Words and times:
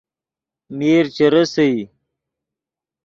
میر 0.77 1.05
چے 1.15 1.25
ریسئی 1.33 1.75